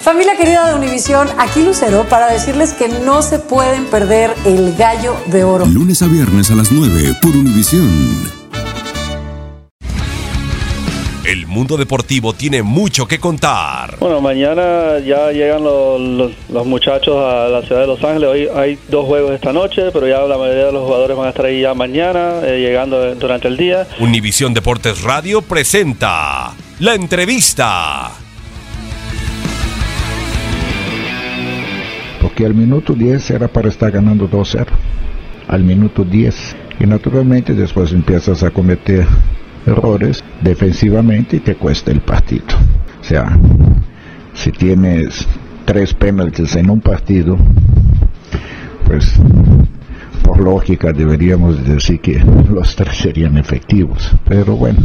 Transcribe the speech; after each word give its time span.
Familia 0.00 0.36
querida 0.36 0.68
de 0.68 0.74
Univisión, 0.74 1.28
aquí 1.38 1.62
Lucero 1.62 2.04
para 2.10 2.30
decirles 2.30 2.74
que 2.74 2.88
no 2.88 3.22
se 3.22 3.38
pueden 3.38 3.86
perder 3.86 4.34
el 4.44 4.74
gallo 4.76 5.16
de 5.26 5.44
oro. 5.44 5.64
Lunes 5.64 6.02
a 6.02 6.08
viernes 6.08 6.50
a 6.50 6.54
las 6.54 6.70
9 6.70 7.14
por 7.22 7.30
Univisión. 7.30 8.44
El 11.24 11.46
mundo 11.46 11.78
deportivo 11.78 12.34
tiene 12.34 12.62
mucho 12.62 13.08
que 13.08 13.18
contar. 13.18 13.96
Bueno, 13.98 14.20
mañana 14.20 14.98
ya 14.98 15.32
llegan 15.32 15.64
los, 15.64 16.32
los, 16.50 16.66
muchachos 16.66 17.16
a 17.16 17.48
la 17.48 17.62
ciudad 17.62 17.80
de 17.80 17.86
Los 17.86 18.04
Ángeles. 18.04 18.28
Hoy 18.28 18.48
hay 18.54 18.78
dos 18.90 19.06
juegos 19.06 19.32
esta 19.32 19.54
noche, 19.54 19.90
pero 19.90 20.06
ya 20.06 20.20
la 20.20 20.36
mayoría 20.36 20.66
de 20.66 20.72
los 20.72 20.84
jugadores 20.84 21.16
van 21.16 21.28
a 21.28 21.30
estar 21.30 21.46
ahí 21.46 21.62
ya 21.62 21.72
mañana, 21.72 22.40
eh, 22.42 22.60
llegando 22.60 23.14
durante 23.14 23.48
el 23.48 23.56
día. 23.56 23.86
Univisión 24.00 24.52
Deportes 24.52 25.00
Radio 25.00 25.40
presenta 25.40 26.52
la 26.78 26.94
entrevista. 26.94 28.23
Al 32.44 32.54
minuto 32.54 32.94
10 32.94 33.30
era 33.30 33.48
para 33.48 33.68
estar 33.68 33.90
ganando 33.90 34.28
2-0. 34.28 34.66
Al 35.48 35.64
minuto 35.64 36.04
10. 36.04 36.56
Y 36.80 36.86
naturalmente 36.86 37.54
después 37.54 37.92
empiezas 37.92 38.42
a 38.42 38.50
cometer 38.50 39.06
errores 39.66 40.22
defensivamente 40.42 41.36
y 41.36 41.40
te 41.40 41.54
cuesta 41.56 41.90
el 41.90 42.00
partido. 42.00 42.44
O 43.00 43.04
sea, 43.04 43.38
si 44.34 44.50
tienes 44.50 45.26
tres 45.64 45.94
penaltis 45.94 46.56
en 46.56 46.70
un 46.70 46.80
partido, 46.80 47.36
pues 48.84 49.14
por 50.22 50.40
lógica 50.40 50.92
deberíamos 50.92 51.64
decir 51.64 52.00
que 52.00 52.24
los 52.50 52.74
tres 52.74 52.96
serían 52.98 53.36
efectivos. 53.38 54.10
Pero 54.26 54.56
bueno, 54.56 54.80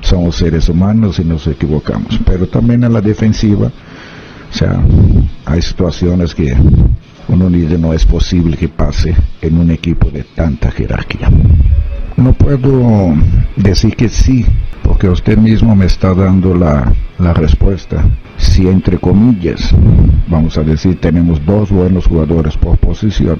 somos 0.00 0.36
seres 0.36 0.68
humanos 0.68 1.18
y 1.18 1.24
nos 1.24 1.46
equivocamos. 1.46 2.20
Pero 2.26 2.46
también 2.46 2.84
en 2.84 2.92
la 2.92 3.00
defensiva, 3.00 3.68
o 3.68 4.54
sea, 4.54 4.80
hay 5.46 5.62
situaciones 5.62 6.34
que 6.34 6.54
uno 7.32 7.48
dice 7.48 7.78
no 7.78 7.92
es 7.92 8.04
posible 8.04 8.56
que 8.56 8.68
pase 8.68 9.14
en 9.40 9.58
un 9.58 9.70
equipo 9.70 10.10
de 10.10 10.22
tanta 10.22 10.70
jerarquía. 10.70 11.30
No 12.16 12.32
puedo 12.34 13.14
decir 13.56 13.96
que 13.96 14.08
sí, 14.08 14.44
porque 14.82 15.08
usted 15.08 15.38
mismo 15.38 15.74
me 15.74 15.86
está 15.86 16.14
dando 16.14 16.54
la, 16.54 16.92
la 17.18 17.32
respuesta. 17.32 18.04
Si 18.36 18.68
entre 18.68 18.98
comillas, 18.98 19.74
vamos 20.28 20.58
a 20.58 20.62
decir, 20.62 21.00
tenemos 21.00 21.44
dos 21.44 21.70
buenos 21.70 22.06
jugadores 22.06 22.56
por 22.56 22.76
posición, 22.76 23.38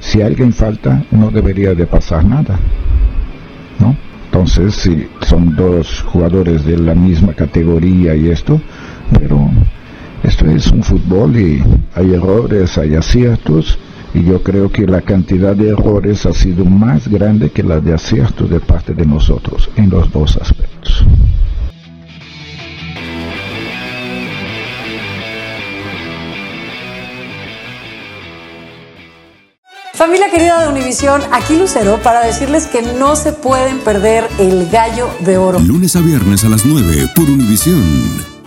si 0.00 0.20
alguien 0.22 0.52
falta, 0.52 1.04
no 1.10 1.30
debería 1.30 1.74
de 1.74 1.86
pasar 1.86 2.24
nada. 2.24 2.58
¿No? 3.78 3.96
Entonces, 4.26 4.74
si 4.74 5.08
son 5.22 5.54
dos 5.54 6.02
jugadores 6.02 6.64
de 6.64 6.76
la 6.76 6.94
misma 6.94 7.32
categoría 7.32 8.14
y 8.14 8.28
esto, 8.28 8.60
pero 9.18 9.50
esto 10.38 10.50
es 10.50 10.70
un 10.70 10.84
fútbol 10.84 11.36
y 11.36 11.62
hay 11.94 12.14
errores, 12.14 12.78
hay 12.78 12.94
aciertos 12.94 13.76
y 14.14 14.22
yo 14.22 14.42
creo 14.42 14.70
que 14.70 14.86
la 14.86 15.00
cantidad 15.00 15.56
de 15.56 15.70
errores 15.70 16.26
ha 16.26 16.32
sido 16.32 16.64
más 16.64 17.08
grande 17.08 17.50
que 17.50 17.62
la 17.62 17.80
de 17.80 17.92
aciertos 17.92 18.48
de 18.48 18.60
parte 18.60 18.94
de 18.94 19.04
nosotros 19.04 19.68
en 19.74 19.90
los 19.90 20.10
dos 20.12 20.36
aspectos. 20.36 21.04
Familia 29.94 30.30
querida 30.30 30.62
de 30.62 30.68
Univisión, 30.68 31.20
aquí 31.32 31.56
Lucero 31.56 31.98
para 32.04 32.24
decirles 32.24 32.68
que 32.68 32.82
no 32.82 33.16
se 33.16 33.32
pueden 33.32 33.80
perder 33.80 34.28
el 34.38 34.68
gallo 34.70 35.08
de 35.20 35.36
oro. 35.36 35.58
Lunes 35.58 35.96
a 35.96 36.00
viernes 36.00 36.44
a 36.44 36.48
las 36.48 36.64
9 36.64 37.08
por 37.16 37.24
Univisión. 37.24 38.37